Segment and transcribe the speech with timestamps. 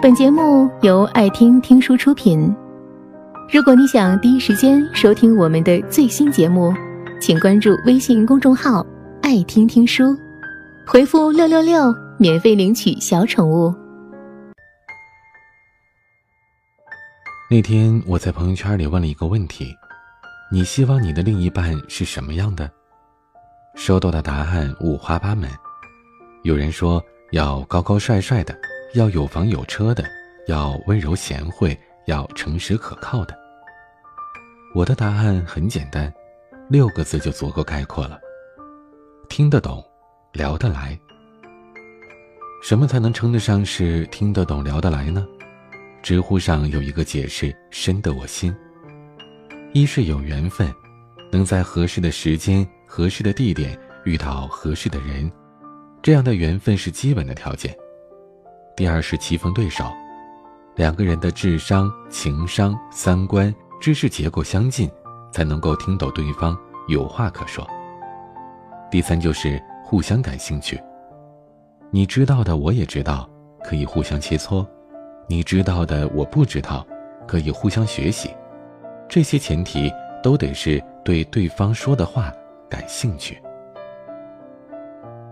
[0.00, 2.54] 本节目由爱听听书出品。
[3.52, 6.72] 如果你想第一时间收听我们的最新节目，
[7.20, 8.86] 请关注微信公众号
[9.22, 10.16] “爱听听书”，
[10.86, 13.74] 回复“六六六”免费领取小宠物。
[17.50, 19.74] 那天我在朋友圈里问了一个问题：
[20.52, 22.70] 你希望你的另一半是什么样的？
[23.74, 25.50] 收到的答案五花八门。
[26.44, 27.02] 有人说
[27.32, 28.56] 要高高帅帅的，
[28.94, 30.02] 要有房有车的，
[30.46, 33.36] 要温柔贤惠，要诚实可靠的。
[34.74, 36.12] 我的答案很简单，
[36.70, 38.18] 六个字就足够概括了：
[39.28, 39.84] 听得懂，
[40.32, 40.98] 聊得来。
[42.62, 45.26] 什么才能称得上是听得懂、聊得来呢？
[46.02, 48.54] 知乎上有一个解释，深得我心。
[49.74, 50.72] 一是有缘分，
[51.30, 55.30] 能在合适的时间、合适的地点遇到合适的人。
[56.02, 57.76] 这样的缘分是基本的条件。
[58.78, 59.92] 第二是棋逢对手，
[60.76, 64.88] 两个人的智商、情商、三观、知识结构相近，
[65.32, 67.68] 才能够听懂对方，有话可说。
[68.88, 70.80] 第三就是互相感兴趣，
[71.90, 73.28] 你知道的我也知道，
[73.64, 74.64] 可以互相切磋；
[75.26, 76.86] 你知道的我不知道，
[77.26, 78.30] 可以互相学习。
[79.08, 82.32] 这些前提都得是对对方说的话
[82.68, 83.42] 感兴趣。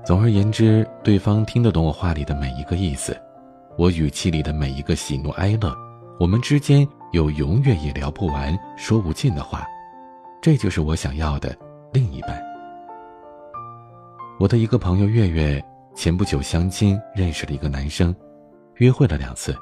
[0.04, 3.16] 总而言之，对方听得懂我话里的每一个意思，
[3.78, 5.76] 我语气里的每一个喜怒哀乐，
[6.18, 9.66] 我们之间有永远也聊不完、说不尽的话，
[10.40, 11.54] 这就是我想要的
[11.92, 12.42] 另一半。
[14.40, 15.62] 我的一个朋友月月
[15.94, 18.14] 前不久相亲认识了一个男生，
[18.76, 19.54] 约会了两次，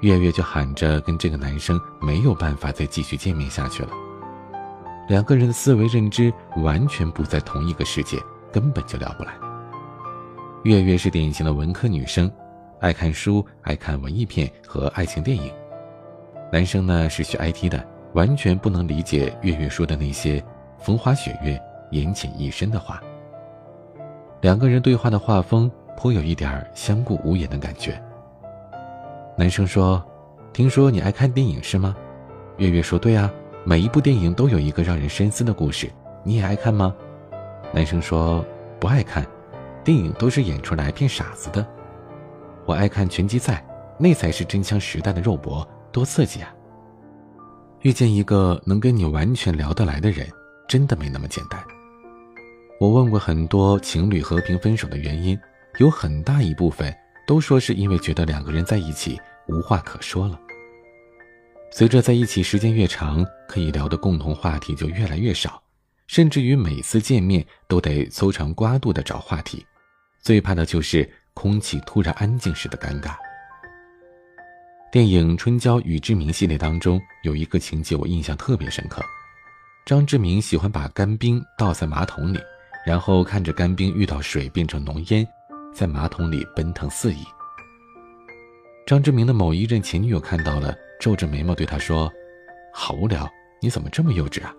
[0.00, 3.90] 月月就喊着跟这个男生没有办法再继续见面下去了，
[5.10, 8.16] 两个人的思维认知完全不在同一个世界，
[8.50, 9.34] 根本就聊不来。
[10.62, 12.30] 月月是典型的文科女生，
[12.78, 15.52] 爱看书，爱看文艺片和爱情电影。
[16.52, 20.42] 男生呢是学 IT 的，完全不能理解月月说的那些
[20.78, 23.02] 风花雪月、言浅意深的话。
[24.42, 28.00] 两个人对话的画风颇有一点相顾无言的感觉。
[29.36, 30.04] 男生说
[30.52, 31.96] ：“听说你爱看电影是吗？”
[32.58, 33.32] 月月说：“对啊，
[33.64, 35.90] 每一部电影都有一个让人深思的故事，
[36.22, 36.94] 你也爱看吗？”
[37.72, 38.44] 男生说
[38.78, 39.26] ：“不爱看。”
[39.82, 41.66] 电影都是演出来骗傻子的，
[42.66, 43.64] 我爱看拳击赛，
[43.98, 46.52] 那才是真枪实弹的肉搏，多刺激啊！
[47.82, 50.28] 遇见一个能跟你完全聊得来的人，
[50.68, 51.62] 真的没那么简单。
[52.80, 55.38] 我问过很多情侣和平分手的原因，
[55.78, 56.92] 有很大一部分
[57.24, 59.16] 都说是因为觉得两个人在一起
[59.46, 60.38] 无话可说了。
[61.70, 65.62] 随着在一起时间越长，可以聊的共同话题就越来越少，
[66.08, 69.64] 甚至于每次见面都得搜肠刮肚的找话题。
[70.20, 73.14] 最怕的就是空气突然安静时的尴尬。
[74.90, 79.02] 电影《春娇与志明》系列当中有一个情节我印象特别深刻，
[79.84, 82.40] 张志明喜欢把干冰倒在马桶里，
[82.86, 85.28] 然后看着干冰遇到水变成浓烟，
[85.74, 87.22] 在马桶里奔腾四溢。
[88.86, 92.10] 张志明的某一任前女友看到了，皱着眉毛对他说
[92.72, 93.28] ：“好无聊，
[93.60, 94.54] 你怎么这么幼稚啊？”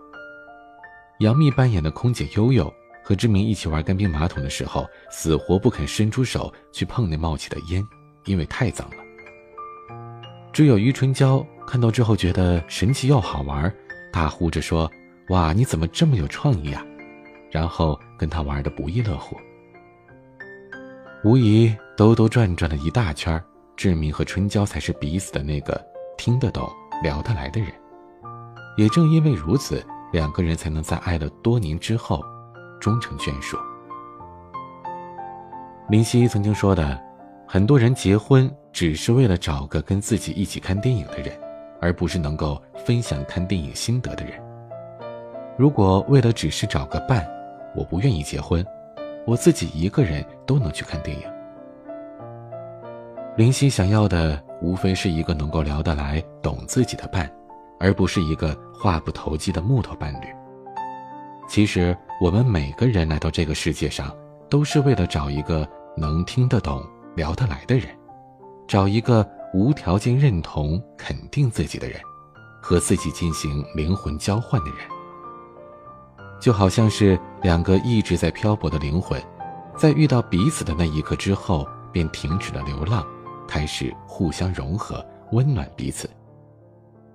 [1.22, 2.72] 杨幂扮演的空姐悠悠。
[3.08, 7.82] 和志明一起玩干冰马桶的时候，死活不肯伸出手去碰那冒起的烟，
[8.26, 8.98] 因为太脏了。
[10.52, 13.74] 只有余春娇看到之后觉得神奇又好玩，
[14.12, 14.92] 大呼着说
[15.32, 16.86] ：“哇，你怎么这么有创意啊！”
[17.50, 19.38] 然后跟他玩的不亦乐乎。
[21.24, 23.42] 无疑兜兜转转了一大圈，
[23.78, 25.82] 志明和春娇才是彼此的那个
[26.18, 26.70] 听得懂、
[27.02, 27.72] 聊得来的人。
[28.76, 29.82] 也正因为如此，
[30.12, 32.22] 两个人才能在爱了多年之后。
[32.80, 33.58] 终成眷属。
[35.90, 37.00] 林夕曾经说的
[37.48, 41.34] ：“很多人结婚只是为了找个跟自己一起看电影的人，
[41.80, 44.34] 而不是能够分享看电影心得的人。
[45.58, 47.26] 如果为了只是找个伴，
[47.76, 48.66] 我不愿意结婚，
[49.26, 51.24] 我自己一个人都能去看电影。”
[53.38, 57.32] 林夕想要的无非是一个能够聊得来、懂自己的伴，
[57.80, 60.28] 而不是一个话不投机的木头伴侣。
[61.48, 61.98] 其实。
[62.20, 64.12] 我们每个人来到这个世界上，
[64.50, 66.84] 都是为了找一个能听得懂、
[67.16, 67.96] 聊得来的人，
[68.68, 69.24] 找一个
[69.54, 72.02] 无条件认同、肯定自己的人，
[72.60, 74.80] 和自己进行灵魂交换的人。
[76.42, 79.22] 就好像是两个一直在漂泊的灵魂，
[79.78, 83.06] 在遇到彼此的那一刻之后，便停止了流浪，
[83.48, 86.10] 开始互相融合，温暖彼此。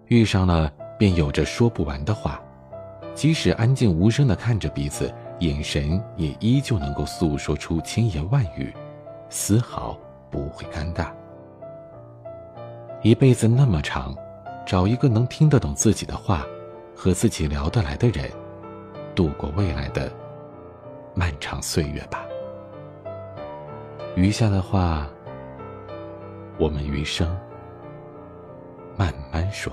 [0.06, 2.40] 遇上了，便有着说不完的话。
[3.14, 8.72] 即使安静无声地看着彼此，眼神也依旧能够诉说出千言万语，
[9.28, 9.98] 丝毫
[10.30, 11.10] 不会尴尬。
[13.02, 14.16] 一辈子那么长，
[14.64, 16.46] 找一个能听得懂自己的话，
[16.96, 18.30] 和自己聊得来的人，
[19.14, 20.10] 度过未来的
[21.14, 22.24] 漫长岁月吧。
[24.14, 25.06] 余下的话，
[26.58, 27.28] 我们余生
[28.96, 29.72] 慢慢说。